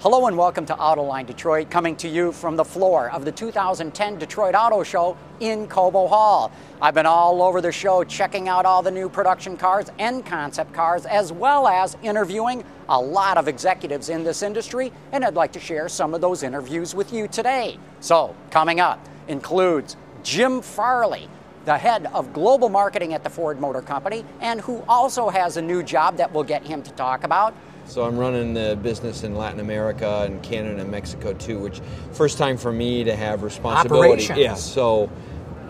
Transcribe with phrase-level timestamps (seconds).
[0.00, 4.16] Hello and welcome to Autoline Detroit, coming to you from the floor of the 2010
[4.16, 6.52] Detroit Auto Show in Cobo Hall.
[6.80, 10.72] I've been all over the show checking out all the new production cars and concept
[10.72, 15.50] cars, as well as interviewing a lot of executives in this industry, and I'd like
[15.54, 17.76] to share some of those interviews with you today.
[17.98, 21.28] So, coming up includes Jim Farley,
[21.64, 25.62] the head of global marketing at the Ford Motor Company, and who also has a
[25.62, 27.52] new job that we'll get him to talk about.
[27.88, 31.80] So I'm running the business in Latin America and Canada and Mexico too, which
[32.12, 34.10] first time for me to have responsibility.
[34.10, 34.38] Operations.
[34.38, 34.54] Yeah.
[34.54, 35.10] So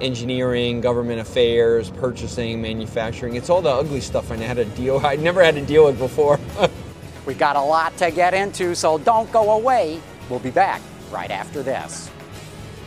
[0.00, 3.36] engineering, government affairs, purchasing, manufacturing.
[3.36, 5.98] It's all the ugly stuff I had to deal I never had to deal with
[5.98, 6.40] before.
[7.26, 10.00] We've got a lot to get into, so don't go away.
[10.28, 10.82] We'll be back
[11.12, 12.10] right after this.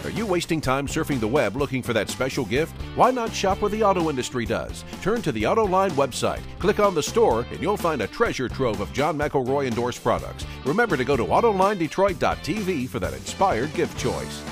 [0.03, 2.73] Are you wasting time surfing the web looking for that special gift?
[2.95, 4.83] Why not shop where the auto industry does?
[5.03, 8.81] Turn to the AutoLine website, click on the store, and you'll find a treasure trove
[8.81, 10.47] of John McElroy endorsed products.
[10.65, 14.43] Remember to go to AutolineDetroit.tv for that inspired gift choice.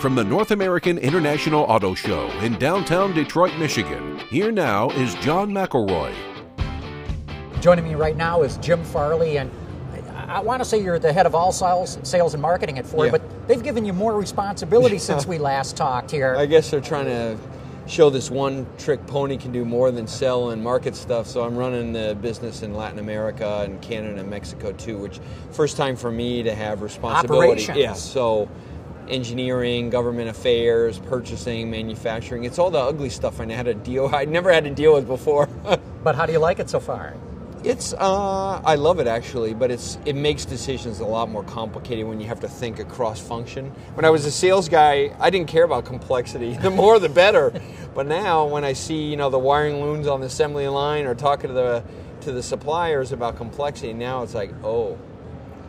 [0.00, 5.50] From the North American International Auto Show in downtown Detroit, Michigan, here now is John
[5.50, 6.33] McElroy.
[7.64, 9.50] Joining me right now is Jim Farley, and
[10.14, 12.84] I, I want to say you're the head of all sales, sales and marketing at
[12.84, 13.12] Ford, Yeah.
[13.12, 16.36] but they've given you more responsibility since we last talked here.
[16.36, 17.38] I guess they're trying to
[17.86, 21.26] show this one trick pony can do more than sell and market stuff.
[21.26, 25.18] So I'm running the business in Latin America and Canada and Mexico too, which
[25.50, 27.46] first time for me to have responsibility.
[27.46, 27.78] Operations.
[27.78, 27.94] Yeah.
[27.94, 28.46] So
[29.08, 32.44] engineering, government affairs, purchasing, manufacturing.
[32.44, 35.06] It's all the ugly stuff I had to deal I never had to deal with
[35.06, 35.46] before.
[36.04, 37.14] but how do you like it so far?
[37.64, 42.06] It's uh, I love it actually, but it's it makes decisions a lot more complicated
[42.06, 43.70] when you have to think across function.
[43.94, 46.58] When I was a sales guy, I didn't care about complexity.
[46.64, 47.52] The more, the better.
[47.94, 51.14] but now, when I see you know the wiring looms on the assembly line or
[51.14, 51.82] talking to the
[52.22, 54.98] to the suppliers about complexity, now it's like oh.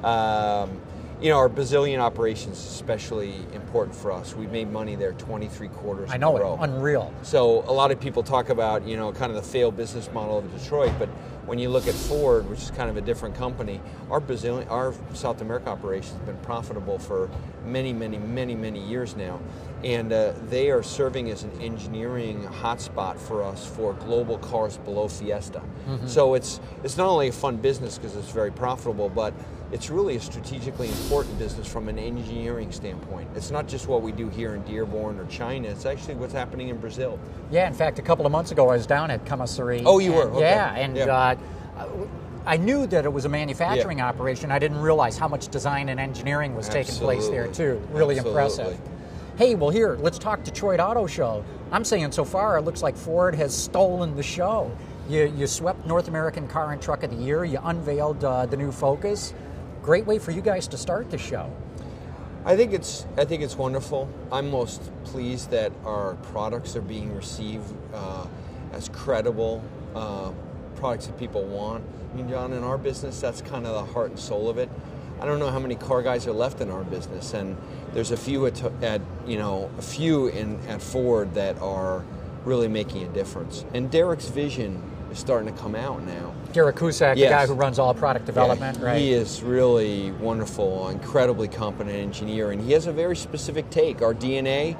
[0.03, 0.81] Um,
[1.21, 4.35] you know, our Brazilian operations is especially important for us.
[4.35, 6.53] We've made money there 23 quarters I know in a row.
[6.55, 7.13] it, unreal.
[7.23, 10.39] So a lot of people talk about you know kind of the failed business model
[10.39, 11.09] of Detroit, but
[11.45, 13.79] when you look at Ford, which is kind of a different company,
[14.09, 17.29] our Brazilian, our South America operation has been profitable for
[17.65, 19.39] many, many, many, many years now,
[19.83, 25.07] and uh, they are serving as an engineering hotspot for us for global cars below
[25.07, 25.61] Fiesta.
[26.07, 29.33] So it's it's not only a fun business because it's very profitable, but
[29.71, 33.29] it's really a strategically important business from an engineering standpoint.
[33.35, 36.69] It's not just what we do here in Dearborn or China; it's actually what's happening
[36.69, 37.19] in Brazil.
[37.51, 39.83] Yeah, in fact, a couple of months ago I was down at Camaçari.
[39.85, 40.29] Oh, you were?
[40.29, 40.41] Okay.
[40.41, 41.05] Yeah, and Yeah.
[41.77, 41.85] Uh,
[42.47, 44.51] I knew that it was a manufacturing operation.
[44.51, 47.81] I didn't realize how much design and engineering was taking place there too.
[47.91, 48.41] Really Absolutely.
[48.41, 48.79] impressive.
[49.37, 51.43] Hey, well, here, let's talk Detroit Auto Show.
[51.71, 54.71] I'm saying so far, it looks like Ford has stolen the show.
[55.09, 57.43] You, you swept North American Car and Truck of the Year.
[57.43, 59.33] You unveiled uh, the new Focus.
[59.85, 61.53] Great way for you guys to start the show.
[62.43, 64.09] I think it's I think it's wonderful.
[64.31, 68.25] I'm most pleased that our products are being received uh,
[68.73, 69.63] as credible
[69.93, 70.31] uh,
[70.75, 71.83] products that people want.
[72.11, 74.71] I mean, John, in our business, that's kind of the heart and soul of it.
[75.21, 77.55] I don't know how many car guys are left in our business, and
[77.93, 82.03] there's a few at, at you know a few in at Ford that are
[82.43, 83.63] really making a difference.
[83.75, 84.81] And Derrick's vision
[85.15, 86.33] is starting to come out now.
[86.53, 89.01] Derrick Kuzak, the guy who runs all product development, Yeah, right?
[89.01, 94.01] He is really wonderful, incredibly competent engineer, and he has a very specific take.
[94.01, 94.77] Our DNA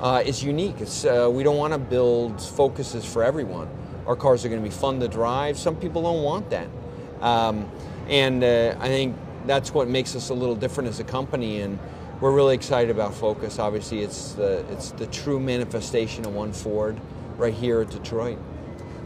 [0.00, 0.80] uh, is unique.
[0.80, 3.68] It's, uh, we don't want to build focuses for everyone.
[4.06, 5.58] Our cars are going to be fun to drive.
[5.58, 6.68] Some people don't want that,
[7.20, 7.70] um,
[8.08, 9.16] and uh, I think
[9.46, 11.62] that's what makes us a little different as a company.
[11.62, 11.78] And
[12.20, 13.58] we're really excited about Focus.
[13.58, 17.00] Obviously, it's the it's the true manifestation of one Ford
[17.38, 18.38] right here at Detroit.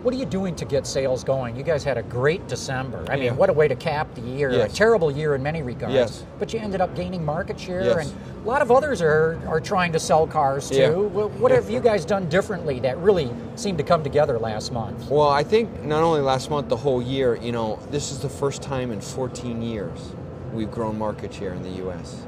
[0.09, 1.55] What are you doing to get sales going?
[1.55, 3.05] You guys had a great December.
[3.11, 4.51] I mean, what a way to cap the year.
[4.51, 4.73] Yes.
[4.73, 5.93] A terrible year in many regards.
[5.95, 6.25] Yes.
[6.39, 8.09] But you ended up gaining market share, Yes.
[8.09, 10.77] and a lot of others are, are trying to sell cars too.
[10.77, 10.93] Yeah.
[10.93, 15.11] Wh- What have you guys done differently that really seemed to come together last month?
[15.11, 18.31] Well, I think not only last month, the whole year, you know, this is the
[18.31, 20.13] first time in 14 years
[20.55, 22.25] we've grown market share in the U.S.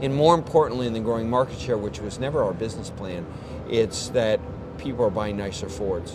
[0.00, 3.26] And more importantly than growing market share, which was never our business plan,
[3.68, 4.38] it's that
[4.78, 6.12] people are buying nicer Fords.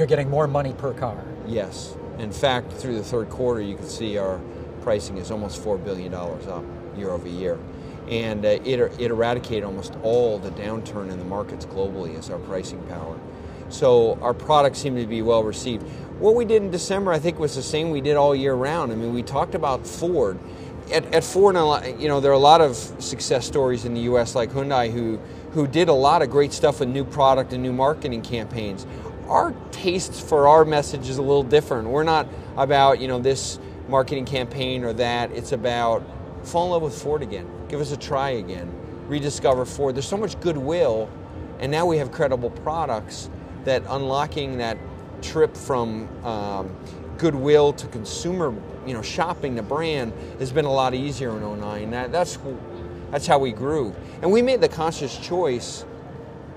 [0.00, 1.22] You're getting more money per car.
[1.46, 1.94] Yes.
[2.18, 4.40] In fact, through the third quarter, you can see our
[4.80, 6.64] pricing is almost $4 billion up
[6.96, 7.58] year over year.
[8.08, 12.38] And uh, it, it eradicated almost all the downturn in the markets globally as our
[12.38, 13.20] pricing power.
[13.68, 15.82] So our products seem to be well received.
[16.18, 18.92] What we did in December, I think, was the same we did all year round.
[18.92, 20.38] I mean, we talked about Ford.
[20.90, 21.56] At, at Ford,
[22.00, 24.34] you know, there are a lot of success stories in the U.S.
[24.34, 25.20] like Hyundai who
[25.52, 28.86] who did a lot of great stuff with new product and new marketing campaigns.
[29.30, 31.88] Our taste for our message is a little different.
[31.88, 35.30] We're not about you know this marketing campaign or that.
[35.30, 36.02] It's about
[36.42, 37.48] fall in love with Ford again.
[37.68, 38.74] Give us a try again.
[39.06, 39.94] Rediscover Ford.
[39.94, 41.08] There's so much goodwill,
[41.60, 43.30] and now we have credible products
[43.64, 44.76] that unlocking that
[45.22, 46.74] trip from um,
[47.18, 48.54] goodwill to consumer,
[48.86, 51.90] you know, shopping the brand has been a lot easier in 09.
[51.90, 52.38] That, that's
[53.10, 55.84] that's how we grew, and we made the conscious choice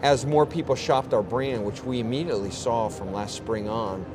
[0.04, 4.06] as more people shopped our brand, which we immediately saw from last spring on.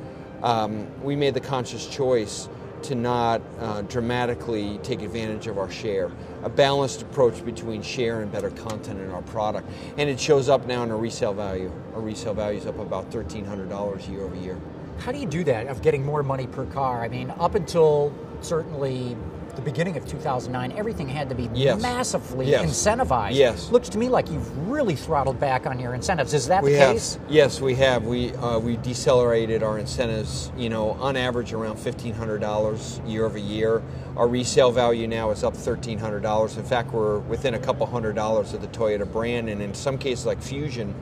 [0.43, 2.47] Um, we made the conscious choice
[2.83, 6.11] to not uh, dramatically take advantage of our share.
[6.43, 9.67] A balanced approach between share and better content in our product.
[9.97, 11.71] And it shows up now in our resale value.
[11.95, 14.57] Our resale value is up about $1,300 year over year.
[14.99, 17.01] How do you do that of getting more money per car?
[17.01, 19.17] I mean, up until certainly
[19.59, 21.81] the beginning of 2009, everything had to be yes.
[21.81, 22.65] massively yes.
[22.65, 23.35] incentivized.
[23.35, 23.69] Yes.
[23.71, 26.33] Looks to me like you've really throttled back on your incentives.
[26.33, 26.93] Is that we the have.
[26.93, 27.19] case?
[27.27, 28.05] Yes, we have.
[28.05, 30.51] We uh, we decelerated our incentives.
[30.57, 33.83] You know, on average, around fifteen hundred dollars year over year.
[34.15, 36.57] Our resale value now is up thirteen hundred dollars.
[36.57, 39.97] In fact, we're within a couple hundred dollars of the Toyota brand, and in some
[39.97, 40.95] cases, like Fusion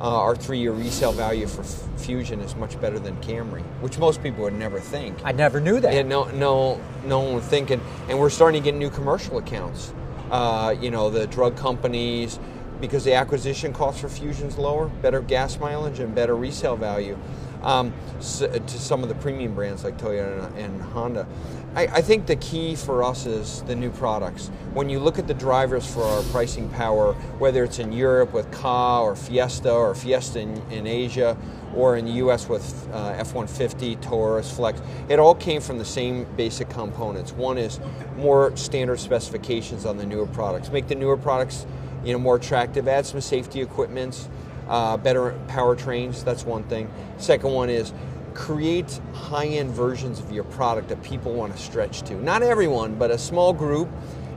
[0.00, 4.22] uh, our three-year resale value for F- Fusion is much better than Camry, which most
[4.22, 5.18] people would never think.
[5.24, 5.92] I never knew that.
[5.92, 9.38] Yeah, no, no, no one would think, and, and we're starting to get new commercial
[9.38, 9.92] accounts.
[10.30, 12.38] Uh, you know, the drug companies,
[12.80, 17.18] because the acquisition cost for Fusion's lower, better gas mileage and better resale value.
[17.62, 21.26] Um, so, to some of the premium brands like Toyota and, and Honda.
[21.74, 24.48] I, I, think the key for us is the new products.
[24.74, 28.50] When you look at the drivers for our pricing power, whether it's in Europe with
[28.50, 31.36] Ka or Fiesta or Fiesta in, in Asia,
[31.76, 35.84] or in the US with uh, F 150, Taurus, Flex, it all came from the
[35.84, 37.32] same basic components.
[37.32, 37.78] One is
[38.16, 40.70] more standard specifications on the newer products.
[40.72, 41.66] Make the newer products
[42.04, 44.28] you know, more attractive, add some safety equipments,
[44.68, 46.90] uh, better powertrains, that's one thing.
[47.18, 47.92] Second one is
[48.40, 52.14] create high-end versions of your product that people want to stretch to.
[52.14, 53.86] Not everyone, but a small group.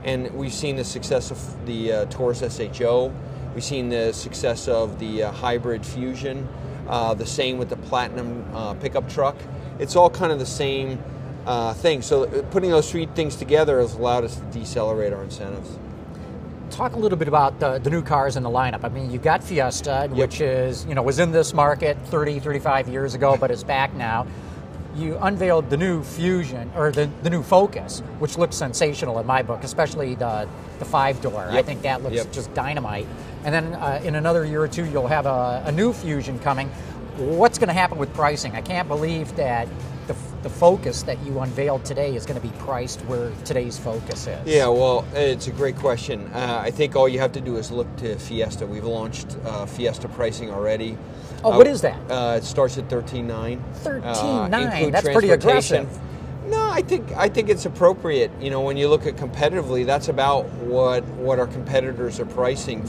[0.04, 3.10] And we've seen the success of the uh, Taurus SHO.
[3.54, 6.46] We've seen the success of the uh, hybrid Fusion.
[6.86, 9.36] Uh, the same with the Platinum uh, pickup truck.
[9.78, 11.02] It's all kind of the same
[11.46, 12.02] uh, thing.
[12.02, 15.78] So uh, putting those three things together has allowed us to decelerate our incentives
[16.70, 18.84] talk a little bit about the, the, new cars in the lineup.
[18.84, 20.10] I mean, you've got Fiesta, yep.
[20.10, 23.94] which is, you know, was in this market 30, 35 years ago, but is back
[23.94, 24.26] now.
[24.96, 29.42] You unveiled the new Fusion, or the, the new Focus, which looks sensational in my
[29.42, 31.48] book, especially the, the five door.
[31.50, 31.54] Yep.
[31.54, 32.32] I think that looks yep.
[32.32, 33.06] just dynamite.
[33.44, 36.68] And then uh, in another year or two, you'll have a, a new Fusion coming.
[37.16, 38.54] What's going to happen with pricing?
[38.54, 39.68] I can't believe that
[40.06, 44.26] the, the focus that you unveiled today is going to be priced where today's focus
[44.26, 44.46] is?
[44.46, 46.30] Yeah, well, it's a great question.
[46.34, 48.66] Uh, I think all you have to do is look to Fiesta.
[48.66, 50.98] We've launched uh, Fiesta pricing already.
[51.42, 51.98] Oh, uh, what is that?
[52.10, 53.64] Uh, it starts at thirteen nine.
[53.76, 54.90] Thirteen nine.
[54.90, 55.88] That's pretty aggressive.
[56.46, 58.30] No, I think I think it's appropriate.
[58.38, 62.86] You know, when you look at competitively, that's about what what our competitors are pricing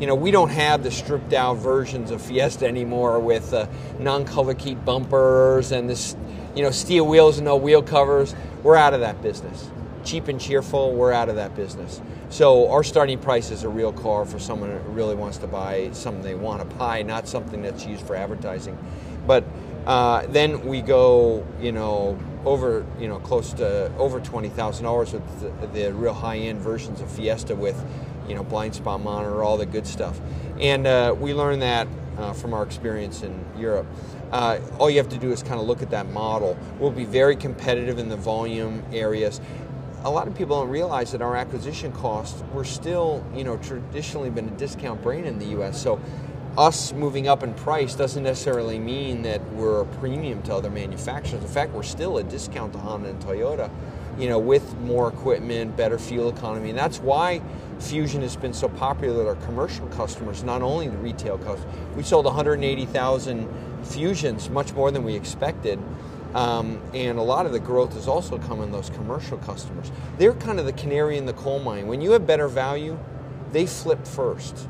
[0.00, 3.66] you know, we don't have the stripped out versions of Fiesta anymore with uh,
[3.98, 6.16] non color key bumpers and this
[6.54, 9.70] you know, steel wheels and no wheel covers, we're out of that business.
[10.04, 12.00] Cheap and cheerful, we're out of that business.
[12.28, 15.90] So our starting price is a real car for someone that really wants to buy
[15.92, 18.78] something they want to buy, not something that's used for advertising.
[19.26, 19.44] But
[19.86, 25.12] uh, then we go, you know, over, you know, close to over twenty thousand dollars
[25.12, 27.82] with the, the real high-end versions of Fiesta with,
[28.28, 30.20] you know, blind spot monitor, all the good stuff.
[30.60, 31.88] And uh, we learned that
[32.18, 33.86] uh, from our experience in Europe.
[34.30, 36.56] Uh, all you have to do is kind of look at that model.
[36.78, 39.40] We'll be very competitive in the volume areas.
[40.04, 44.30] A lot of people don't realize that our acquisition costs, we're still, you know, traditionally
[44.30, 45.80] been a discount brand in the U.S.
[45.80, 46.00] So
[46.56, 51.42] us moving up in price doesn't necessarily mean that we're a premium to other manufacturers.
[51.42, 53.70] In fact, we're still a discount to Honda and Toyota,
[54.18, 56.70] you know, with more equipment, better fuel economy.
[56.70, 57.42] And that's why
[57.78, 61.74] Fusion has been so popular with our commercial customers, not only the retail customers.
[61.96, 63.48] We sold 180,000
[63.84, 65.78] Fusions, much more than we expected.
[66.34, 69.92] Um, and a lot of the growth has also come in those commercial customers.
[70.18, 71.86] They're kind of the canary in the coal mine.
[71.86, 72.98] When you have better value,
[73.52, 74.68] they flip first.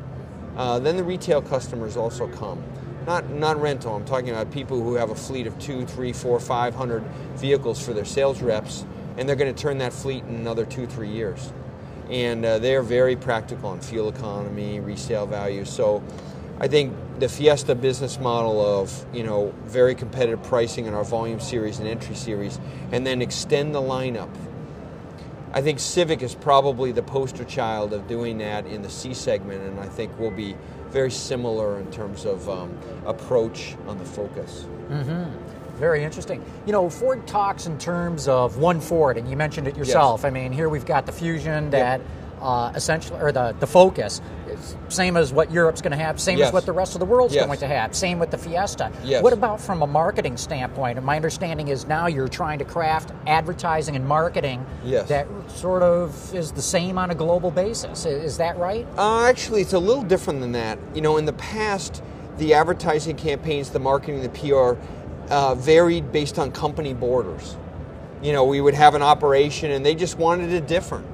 [0.56, 2.62] Uh, then the retail customers also come.
[3.06, 3.94] Not not rental.
[3.94, 7.02] I'm talking about people who have a fleet of two, three, four, five hundred
[7.36, 8.86] vehicles for their sales reps,
[9.16, 11.52] and they're going to turn that fleet in another two, three years
[12.10, 15.64] and uh, they're very practical on fuel economy, resale value.
[15.64, 16.02] So
[16.60, 21.40] I think the Fiesta business model of you know very competitive pricing in our volume
[21.40, 22.60] series and entry series,
[22.92, 24.28] and then extend the lineup
[25.54, 29.62] I think Civic is probably the poster child of doing that in the C segment,
[29.62, 30.56] and I think we'll be
[30.88, 34.66] very similar in terms of um, approach on the Focus.
[35.76, 36.42] Very interesting.
[36.66, 40.24] You know, Ford talks in terms of one Ford, and you mentioned it yourself.
[40.24, 42.00] I mean, here we've got the Fusion that
[42.40, 44.20] uh, essentially, or the, the Focus,
[44.88, 46.48] same as what Europe's going to have, same Yes.
[46.48, 47.46] as what the rest of the world's Yes.
[47.46, 48.92] going to have, same with the Fiesta.
[49.02, 49.22] Yes.
[49.22, 50.98] What about from a marketing standpoint?
[50.98, 55.08] And my understanding is now you're trying to craft advertising and marketing Yes.
[55.08, 58.04] that sort of is the same on a global basis.
[58.04, 58.86] Is that right?
[58.98, 60.78] Uh, actually, it's a little different than that.
[60.94, 62.02] You know, in the past,
[62.36, 64.78] the advertising campaigns, the marketing, the PR
[65.30, 67.56] uh, varied based on company borders.
[68.22, 71.06] You know, we would have an operation and they just wanted it different.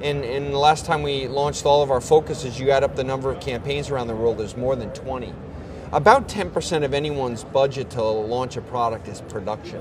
[0.00, 3.04] And, and the last time we launched all of our focuses, you add up the
[3.04, 5.32] number of campaigns around the world, there's more than 20.
[5.92, 9.80] About 10% of anyone's budget to launch a product is production.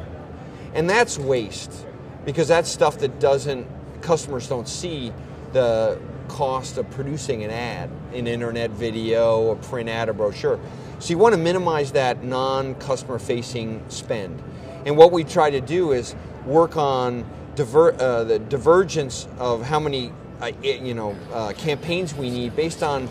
[0.73, 1.85] And that's waste
[2.25, 3.67] because that's stuff that doesn't,
[4.01, 5.11] customers don't see
[5.53, 10.59] the cost of producing an ad, an internet video, a print ad, a brochure.
[11.03, 14.41] So you want to minimize that non customer facing spend.
[14.86, 19.81] And what we try to do is work on diver, uh, the divergence of how
[19.81, 23.10] many uh, you know, uh, campaigns we need based on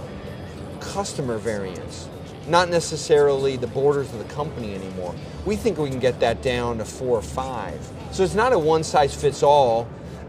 [0.81, 2.09] customer variance,
[2.49, 5.15] not necessarily the borders of the company anymore.
[5.45, 7.87] We think we can get that down to four or five.
[8.11, 9.87] So it's not a one size fits all,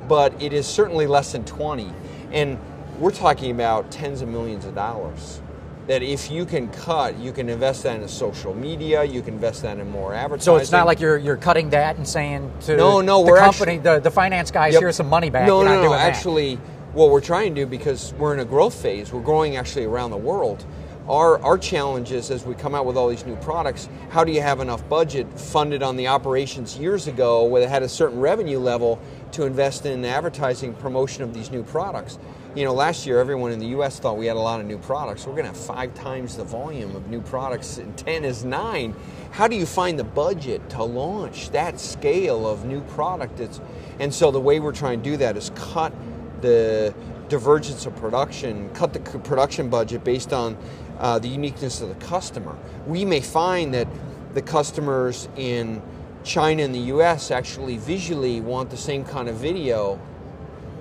[0.09, 1.93] but it is certainly less than 20.
[2.33, 2.59] And
[2.99, 5.39] we're talking about tens of millions of dollars.
[5.87, 9.63] That if you can cut, you can invest that in social media, you can invest
[9.63, 10.45] that in more advertising.
[10.45, 13.37] So it's not like you're you're cutting that and saying to No, no, the we're
[13.39, 14.81] company, actually- the, the finance guys, Yep.
[14.81, 15.45] here's some money back.
[15.45, 15.93] No, you're no, not no.
[15.93, 16.55] Actually,
[16.93, 20.11] what we're trying to do because we're in a growth phase, we're growing actually around
[20.11, 20.63] the world.
[21.09, 24.31] Our our challenge is as we come out with all these new products, how do
[24.31, 28.21] you have enough budget funded on the operations years ago where they had a certain
[28.21, 29.01] revenue level
[29.33, 32.19] to invest in advertising promotion of these new products?
[32.55, 33.97] You know, last year everyone in the U.S.
[33.97, 35.25] thought we had a lot of new products.
[35.25, 38.93] We're going to have five times the volume of new products, and ten is nine.
[39.31, 43.39] How do you find the budget to launch that scale of new product?
[43.39, 43.59] It's,
[43.97, 45.93] and so the way we're trying to do that is cut
[46.41, 46.93] the
[47.27, 50.55] divergence of production, cut the production budget based on
[50.99, 52.55] uh, the uniqueness of the customer.
[52.85, 53.87] We may find that
[54.35, 55.81] the customers in
[56.23, 59.99] China and the US actually visually want the same kind of video,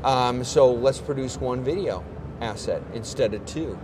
[0.04, 2.04] um, so let's produce one video
[2.40, 3.78] asset instead of two.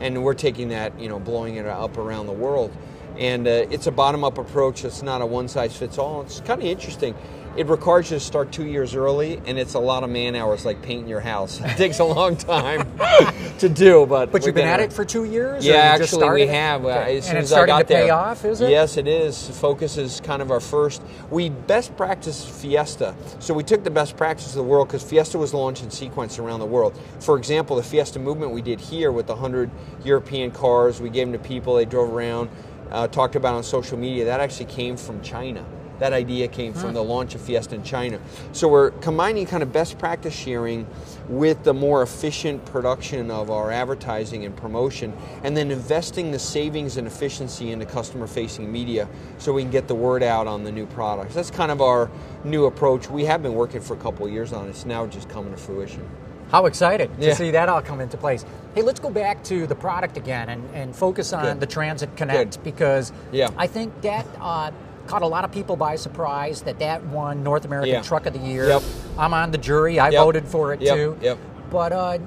[0.00, 2.70] And we're taking that, you know, blowing it up around the world.
[3.18, 6.22] And uh, it's a bottom up approach, it's not a one size fits all.
[6.22, 7.14] It's kind of interesting.
[7.54, 10.64] It requires you to start two years early, and it's a lot of man hours
[10.64, 11.60] like painting your house.
[11.64, 12.90] It takes a long time
[13.58, 15.66] to do, but But you've been been at it for two years.
[15.66, 16.84] or yeah, actually, we have.
[16.86, 17.18] Uh, Okay.
[17.18, 18.14] as soon and it's as I got to pay there.
[18.14, 18.70] off, is it?
[18.70, 19.48] Yes, it is.
[19.60, 21.02] Focus is kind of our first.
[21.30, 23.14] We best practice Fiesta.
[23.38, 26.38] So we took the best practice of the world because Fiesta was launched in sequence
[26.38, 26.98] around the world.
[27.20, 29.70] For example, the Fiesta movement we did here with the 100
[30.04, 32.48] European cars, we gave them to people, they drove around,
[32.90, 34.24] uh, talked about on social media.
[34.24, 35.64] That actually came from China.
[36.02, 38.18] That idea came from the launch of Fiesta in China.
[38.50, 40.84] So we're combining kind of best practice sharing
[41.28, 45.12] with the more efficient production of our advertising and promotion,
[45.44, 49.86] and then investing the savings and efficiency into customer facing media so we can get
[49.86, 51.36] the word out on the new products.
[51.36, 52.10] That's kind of our
[52.42, 53.08] new approach.
[53.08, 54.70] We have been working for a couple of years on it.
[54.70, 56.04] It's now just coming to fruition.
[56.50, 57.34] How excited to Yeah.
[57.34, 58.44] see that all come into place.
[58.74, 61.60] Hey, let's go back to the product again and, and focus on Good.
[61.60, 62.64] the Transit Connect Good.
[62.64, 63.50] because Yeah.
[63.56, 64.72] I think that uh,
[65.06, 68.02] caught a lot of people by surprise that that won North American Yeah.
[68.02, 68.68] Truck of the Year.
[68.68, 68.82] Yep.
[69.18, 69.98] I'm on the jury.
[69.98, 70.22] I Yep.
[70.24, 70.96] voted for it Yep.
[70.96, 71.16] too.
[71.20, 71.38] Yep.
[71.70, 72.18] But uh,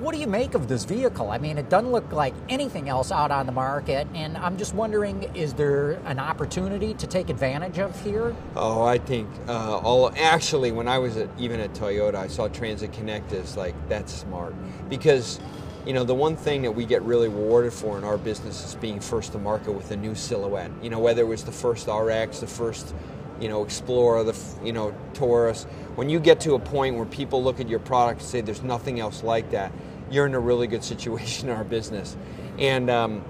[0.00, 1.30] what do you make of this vehicle?
[1.30, 4.74] I mean, it doesn't look like anything else out on the market, and I'm just
[4.74, 8.34] wondering: is there an opportunity to take advantage of here?
[8.56, 12.48] Oh, I think uh, all actually when I was at, even at Toyota, I saw
[12.48, 14.54] Transit Connect as like that's smart
[14.88, 15.38] because
[15.86, 18.74] you know the one thing that we get really rewarded for in our business is
[18.76, 20.70] being first to market with a new silhouette.
[20.82, 22.94] You know whether it was the first RX, the first
[23.40, 25.64] you know Explorer, the you know Taurus.
[25.94, 28.62] When you get to a point where people look at your product and say there's
[28.62, 29.72] nothing else like that,
[30.10, 32.16] you're in a really good situation in our business,
[32.58, 32.90] and.
[32.90, 33.24] Um,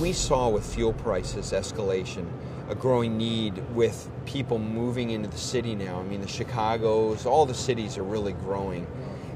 [0.00, 2.26] we saw with fuel prices escalation
[2.68, 6.00] a growing need with people moving into the city now.
[6.00, 8.86] I mean, the Chicago's, all the cities are really growing.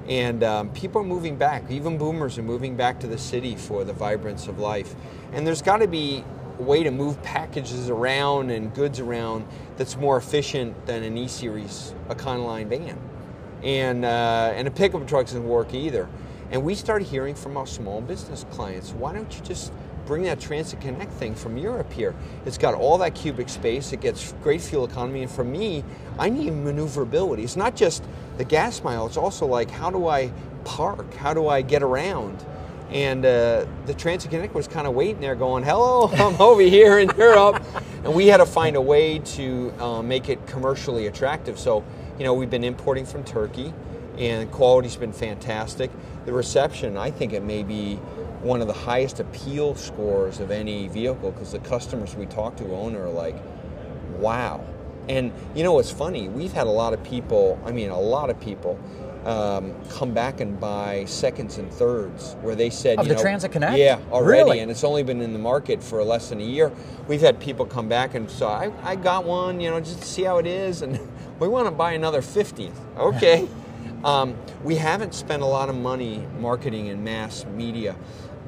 [0.09, 1.71] And um, people are moving back.
[1.71, 4.95] Even boomers are moving back to the city for the vibrance of life.
[5.33, 6.25] And there's got to be
[6.59, 9.47] a way to move packages around and goods around
[9.77, 12.99] that's more efficient than an E Series Econoline van
[13.63, 16.09] and uh, and a pickup truck doesn't work either.
[16.51, 19.73] And we started hearing from our small business clients, why don't you just
[20.07, 22.15] bring that Transit Connect thing from Europe here?
[22.45, 25.83] It's got all that cubic space, it gets great fuel economy, and for me,
[26.19, 27.43] I need maneuverability.
[27.43, 28.05] It's not just
[28.39, 30.33] the gas mile, it's also like how do I
[30.65, 31.15] park?
[31.15, 32.45] How do I get around?
[32.91, 36.99] And uh, the Transit Connect was kind of waiting there, going, "Hello, I'm over here
[36.99, 37.63] in Europe,"
[38.05, 41.59] and we had to find a way to uh, make it commercially attractive.
[41.59, 41.85] So,
[42.19, 43.73] you know, we've been importing from Turkey,
[44.19, 45.91] and quality's been fantastic.
[46.27, 47.97] The reception, I think, it may be
[48.43, 52.73] one of the highest appeal scores of any vehicle because the customers we talk to
[52.73, 53.37] own are like,
[54.19, 54.65] "Wow."
[55.09, 56.29] And you know what's funny?
[56.29, 57.61] We've had a lot of people.
[57.65, 58.79] I mean, a lot of people
[59.27, 63.51] um, come back and buy seconds and thirds where they said of the know, Transit
[63.51, 63.77] Connect.
[63.77, 64.61] yeah already Really?
[64.61, 66.71] and it's only been in the market for less than a year
[67.09, 70.07] we've had people come back and so I, I got one you know just to
[70.07, 71.01] see how it is and
[71.41, 73.49] we want to buy another 50 okay
[74.05, 77.97] um, we haven't spent a lot of money marketing in mass media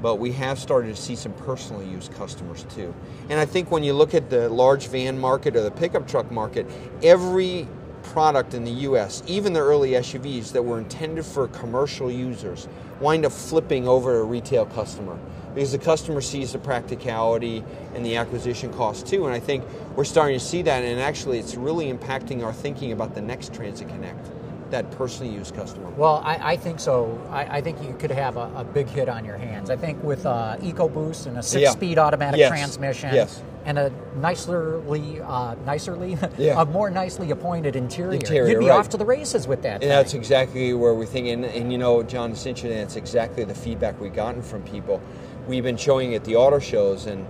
[0.03, 2.95] but we have started to see some personal use customers too
[3.31, 6.31] and i think when you look at the large van market or the pickup truck
[6.31, 6.67] market
[7.03, 7.67] every
[8.03, 12.69] product in the US, even the early SUVs that were intended for commercial users,
[13.01, 15.19] wind up flipping over to a retail customer
[15.55, 17.65] because the customer sees the practicality
[17.95, 19.27] and the acquisition cost too.
[19.27, 19.65] And I think
[19.97, 23.53] we're starting to see that, and actually, it's really impacting our thinking about the next
[23.53, 24.27] Transit Connect,
[24.71, 25.89] that personally used customer.
[25.91, 27.19] Well, I, I think so.
[27.31, 29.71] I, I think you could have a, a big hit on your hands.
[29.71, 32.51] I think with uh, EcoBoost and a six-speed automatic Yes.
[32.51, 33.43] transmission, Yes.
[33.65, 36.61] and a nicerly, uh, nicerly, Yeah.
[36.61, 38.79] a more nicely appointed interior, Interior, you'd be right.
[38.79, 39.83] off to the races with that.
[39.83, 41.45] And that's exactly where we're thinking.
[41.45, 45.01] And you know, John, essentially, that's exactly the feedback we've gotten from people.
[45.47, 47.25] We've been showing it at the auto shows, and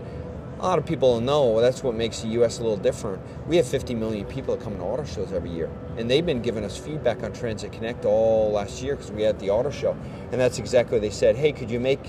[0.58, 2.58] a lot of people know that's what makes the U.S.
[2.58, 3.22] a little different.
[3.46, 6.42] We have 50 million people that come to auto shows every year, and they've been
[6.42, 9.96] giving us feedback on Transit Connect all last year because we had the auto show,
[10.32, 11.36] and that's exactly what they said.
[11.36, 12.00] Hey, could you make,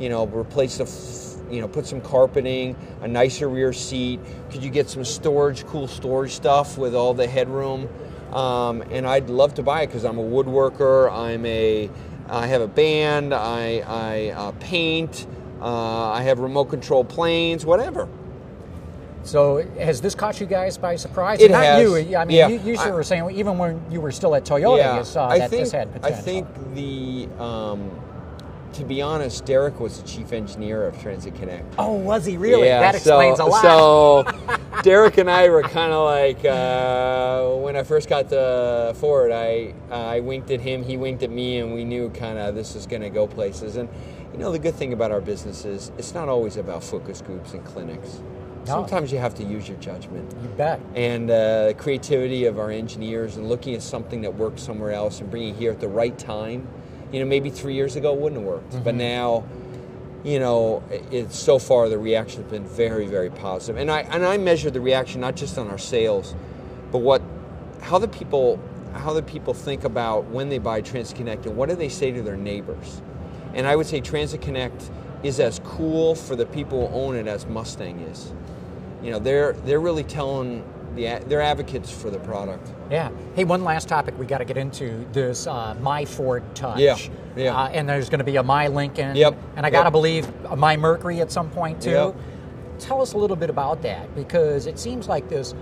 [0.00, 4.20] you know, replace the f- you know, put some carpeting, a nicer rear seat.
[4.50, 7.88] Could you get some storage, cool storage stuff with all the headroom?
[8.32, 11.10] Um, and I'd love to buy it because I'm a woodworker.
[11.10, 11.90] I'm a,
[12.28, 13.32] I have a band.
[13.32, 15.26] I, I uh, paint.
[15.60, 17.64] Uh, I have remote control planes.
[17.66, 18.08] Whatever.
[19.24, 21.40] So has this caught you guys by surprise?
[21.40, 21.82] It Not has.
[21.82, 22.16] you.
[22.16, 22.48] I mean, Yeah.
[22.48, 25.28] you, you of I- were saying even when you were still at Toyota, you saw
[25.28, 26.18] that think, this had potential.
[26.18, 27.90] I think the, um,
[28.74, 31.74] to be honest, Derrick was the chief engineer of Transit Connect.
[31.78, 32.68] oh, was he really?
[32.68, 33.62] Yeah, that explains so, a lot.
[33.62, 39.32] So Derrick and I were kind of like uh, when I first got to Ford,
[39.32, 42.54] I uh, I winked at him, he winked at me, and we knew kind of
[42.54, 43.76] this was going to go places.
[43.76, 43.88] And
[44.32, 47.52] you know the good thing about our business is it's not always about focus groups
[47.54, 48.20] and clinics.
[48.66, 48.74] No.
[48.74, 50.80] Sometimes you have to use your judgment you bet.
[50.94, 55.20] and uh, the creativity of our engineers and looking at something that works somewhere else
[55.20, 56.68] and bringing it here at the right time.
[57.10, 59.44] You know, maybe three years ago it wouldn't have worked, but now,
[60.24, 63.78] you know, it's so far the reaction has been very, very positive.
[63.78, 66.34] And I and I measure the reaction not just on our sales,
[66.92, 67.22] but what,
[67.80, 68.60] how the people,
[68.92, 72.20] how the people think about when they buy TransConnect and what do they say to
[72.20, 73.00] their neighbors.
[73.54, 74.90] And I would say Transit Connect
[75.22, 78.32] is as cool for the people who own it as Mustang is.
[79.02, 82.68] You know, they're they're really telling the they're advocates for the product.
[82.90, 83.10] Yeah.
[83.34, 86.78] Hey, one last topic we got to get into this uh, My Ford Touch.
[86.78, 86.96] Yeah,
[87.36, 87.56] yeah.
[87.56, 89.14] Uh, and there's going to be a My Lincoln.
[89.16, 89.92] Yep, And I got to yep.
[89.92, 91.90] believe a My Mercury at some point too.
[91.90, 92.16] Yep.
[92.78, 95.54] Tell us a little bit about that because it seems like this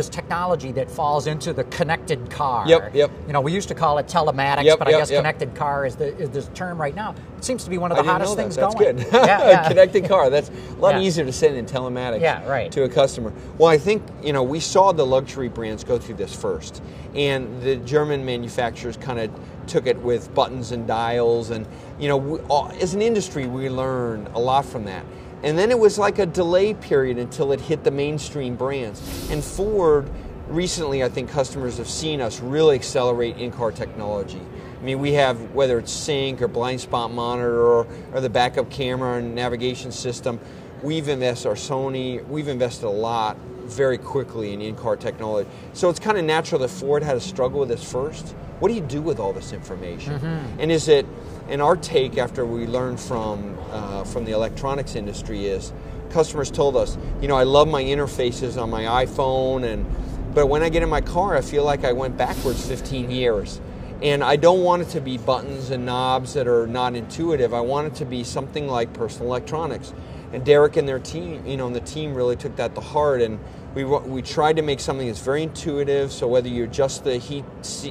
[0.00, 2.66] this technology that falls into the connected car.
[2.66, 3.10] Yep, yep.
[3.26, 5.18] You know, we used to call it telematics, Yep, but I yep, guess yep.
[5.18, 7.14] connected car is the is the term right now.
[7.36, 8.56] It seems to be one of the hottest know things.
[8.56, 8.96] That's going.
[8.96, 9.06] good.
[9.12, 9.68] yeah, yeah.
[9.68, 10.30] Connected car.
[10.30, 11.02] That's a lot Yeah.
[11.02, 12.72] easier to send in telematics Yeah, right.
[12.72, 13.30] to a customer.
[13.58, 16.82] Well, I think you know we saw the luxury brands go through this first,
[17.14, 19.30] and the German manufacturers kind of
[19.66, 21.66] took it with buttons and dials, and
[21.98, 25.04] you know, we, all, as an industry, we learned a lot from that.
[25.42, 29.00] And then it was like a delay period until it hit the mainstream brands.
[29.30, 30.10] And Ford
[30.48, 34.40] recently, I think customers have seen us really accelerate in-car technology.
[34.78, 38.70] I mean, we have whether it's sync or blind spot monitor or, or the backup
[38.70, 40.40] camera and navigation system.
[40.82, 42.26] We've invested our Sony.
[42.26, 43.36] We've invested a lot
[43.70, 45.48] very quickly in in-car technology.
[45.72, 48.34] So it's kind of natural that Ford had to struggle with this first.
[48.58, 50.14] What do you do with all this information?
[50.58, 51.06] And is it?
[51.48, 55.72] And our take after we learned from uh, from the electronics industry is
[56.10, 59.86] customers told us, you know, I love my interfaces on my iPhone and
[60.34, 63.60] but when I get in my car, I feel like I went backwards 15 years.
[64.02, 67.52] And I don't want it to be buttons and knobs that are not intuitive.
[67.52, 69.92] I want it to be something like personal electronics.
[70.32, 73.20] And Derrick and their team, you know, and the team really took that to heart.
[73.20, 73.38] And
[73.74, 76.12] we we tried to make something that's very intuitive.
[76.12, 77.44] So whether you adjust the heat,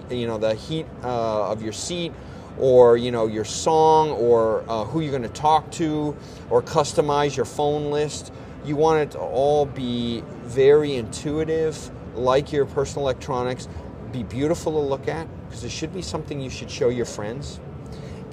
[0.09, 2.11] you know, the heat uh, of your seat,
[2.59, 6.15] or you know your song, or uh, who you're going to talk to,
[6.49, 8.33] or customize your phone list,
[8.65, 13.69] you want it to all be very intuitive, like your personal electronics,
[14.11, 17.59] be beautiful to look at because it should be something you should show your friends,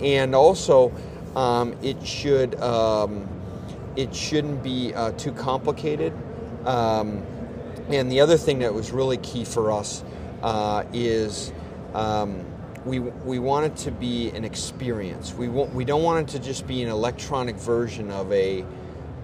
[0.01, 0.93] and also
[1.37, 3.29] um, it should um,
[3.95, 6.13] it shouldn't be uh, too complicated.
[6.65, 7.25] Um,
[7.89, 10.03] and the other thing that was really key for us
[10.43, 11.53] uh, is
[11.95, 12.45] um,
[12.85, 15.35] we, we want it to be an experience.
[15.35, 18.65] We, want, we don't want it to just be an electronic version of a,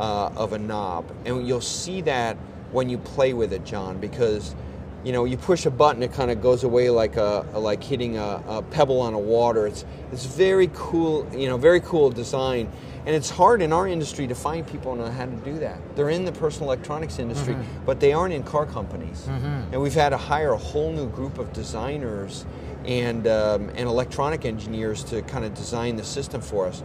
[0.01, 1.11] uh, of a knob.
[1.25, 2.37] And you'll see that
[2.73, 4.55] when you play with it, John, because
[5.05, 8.19] you know, you push a button, it kind of goes away like a, like hitting
[8.19, 9.67] a, a, pebble on a water.
[9.67, 12.71] It's it's very cool, you know, very cool design,
[13.05, 15.79] and it's hard in our industry to find people who know how to do that.
[15.97, 17.85] They're in the personal electronics industry, mm-hmm.
[17.85, 19.23] but they aren't in car companies.
[19.23, 19.73] Mm-hmm.
[19.73, 22.47] And we've had to hire a whole new group of designers
[22.85, 26.83] and um, and electronic engineers to kind of design the system for us.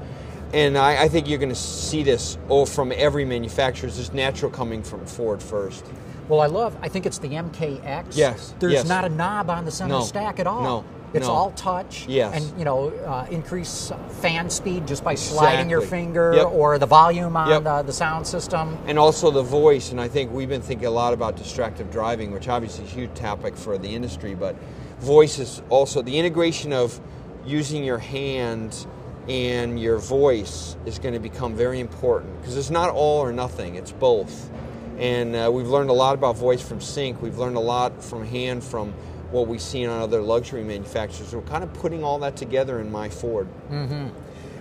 [0.53, 3.87] And I, I think you're going to see this oh, from every manufacturer.
[3.89, 5.85] It's just natural coming from Ford first.
[6.27, 6.77] Well, I love.
[6.81, 8.17] I think it's the MKX.
[8.17, 8.53] Yes.
[8.59, 8.87] There's yes.
[8.87, 10.63] not a knob on the center no, stack at all.
[10.63, 10.85] No.
[11.13, 11.33] It's no.
[11.33, 12.05] all touch.
[12.07, 12.35] Yes.
[12.35, 15.71] And you know, uh, increase fan speed just by sliding exactly.
[15.71, 16.47] your finger, yep.
[16.47, 17.63] or the volume on yep.
[17.63, 18.77] the, the sound system.
[18.87, 19.91] And also the voice.
[19.91, 22.95] And I think we've been thinking a lot about distractive driving, which obviously is a
[22.95, 24.35] huge topic for the industry.
[24.35, 24.55] But
[24.99, 26.99] voice is also the integration of
[27.45, 28.85] using your hand
[29.29, 33.75] and your voice is going to become very important because it's not all or nothing.
[33.75, 34.49] It's both.
[34.97, 37.21] And uh, we've learned a lot about voice from Sync.
[37.21, 38.93] We've learned a lot from hand from
[39.31, 41.35] what we've seen on other luxury manufacturers.
[41.35, 43.47] We're kind of putting all that together in my Ford.
[43.69, 44.07] Mm-hmm.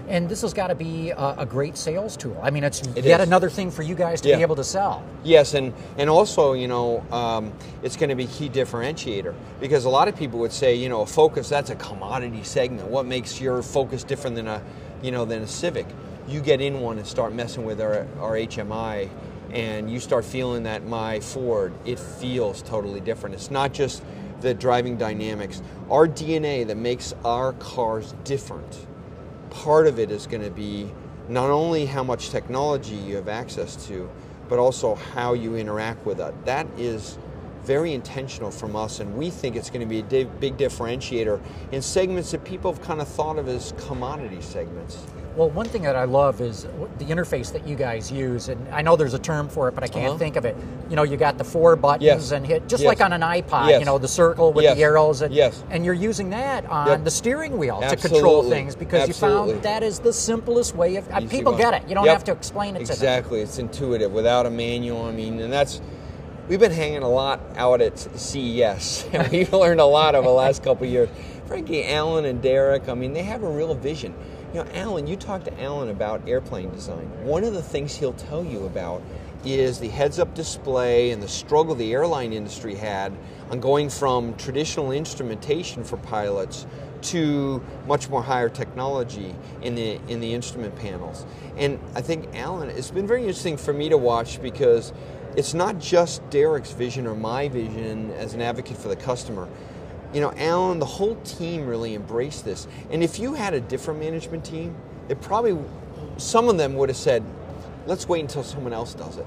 [0.08, 2.38] And this has got to be a, a, great sales tool.
[2.40, 3.26] I mean, it's it yet is.
[3.26, 4.36] another thing for you guys to yeah.
[4.36, 5.02] be able to sell.
[5.24, 9.84] Yes, and, and also, you know, um, it's going to be a key differentiator because
[9.84, 12.88] a lot of people would say, you know, a Focus, that's a commodity segment.
[12.88, 14.62] What makes your Focus different than a,
[15.02, 15.86] you know, than a Civic?
[16.28, 19.08] You get in one and start messing with our, our HMI
[19.50, 23.34] and you start feeling that my Ford, it feels totally different.
[23.34, 24.02] It's not just
[24.40, 25.62] the driving dynamics.
[25.90, 28.86] Our DNA that makes our cars different,
[29.50, 30.90] part of it is going to be
[31.28, 34.10] not only how much technology you have access to,
[34.48, 36.44] but also how you interact with it.
[36.44, 37.18] That is
[37.66, 41.40] very intentional from us, and we think it's going to be a big differentiator
[41.72, 45.04] in segments that people have kind of thought of as commodity segments.
[45.34, 46.62] Well, one thing that I love is
[46.96, 49.84] the interface that you guys use, and I know there's a term for it, but
[49.84, 50.18] I can't uh-huh.
[50.18, 50.56] think of it.
[50.88, 52.30] You know, you got the four buttons yes.
[52.30, 52.88] and hit just yes.
[52.88, 53.68] like on an iPod.
[53.68, 53.80] Yes.
[53.80, 55.34] You know, the circle with the arrows, and,
[55.68, 57.04] and you're using that on yep.
[57.04, 58.08] the steering wheel Absolutely.
[58.08, 59.48] to control things because Absolutely.
[59.48, 61.06] you found that is the simplest way of.
[61.10, 61.60] Easy people one.
[61.60, 61.86] get it.
[61.86, 62.14] You don't yep.
[62.14, 62.94] have to explain it exactly.
[62.94, 63.18] to them.
[63.18, 65.04] Exactly, it's intuitive without a manual.
[65.04, 65.82] I mean, and that's
[66.48, 70.34] we've been hanging a lot out at CES, and we've learned a lot over the
[70.34, 71.08] last couple years.
[71.46, 74.14] Frankie, Alan, and Derrick, I mean, they have a real vision.
[74.52, 77.10] You know, Alan, you talk to Alan about airplane design.
[77.24, 79.02] One of the things he'll tell you about
[79.44, 83.12] is the heads up display and the struggle the airline industry had
[83.50, 86.66] on going from traditional instrumentation for pilots
[87.02, 91.26] to much more higher technology in the in the instrument panels.
[91.56, 94.92] And I think Alan, it's been very interesting for me to watch because
[95.36, 99.48] it's not just Derrick's vision or my vision as an advocate for the customer.
[100.14, 102.66] You know, Alan, the whole team really embraced this.
[102.90, 104.74] And if you had a different management team,
[105.10, 105.58] it probably,
[106.16, 107.22] some of them would have said,
[107.86, 109.26] let's wait until someone else does it.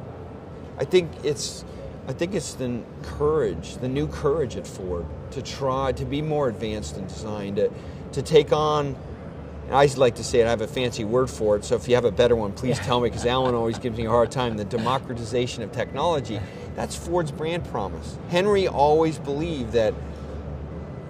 [0.79, 1.63] I think it's,
[2.07, 6.49] I think it's the courage, the new courage at Ford to try to be more
[6.49, 7.71] advanced in design, to,
[8.13, 8.95] to take on
[9.71, 11.95] I like to say it, I have a fancy word for it, so if you
[11.95, 12.83] have a better one, please yeah.
[12.83, 14.57] tell me, because Alan always gives me a hard time.
[14.57, 16.39] The democratization of technology,
[16.75, 18.17] that's Ford's brand promise.
[18.29, 19.93] Henry always believed that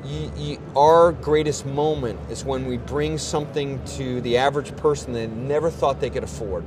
[0.03, 5.29] you, you, our greatest moment is when we bring something to the average person that
[5.29, 6.65] never thought they could afford.